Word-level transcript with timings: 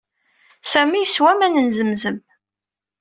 Sami 0.71 0.99
yeswa 1.01 1.25
aman 1.31 1.55
n 1.65 1.67
Zemzem. 1.77 2.17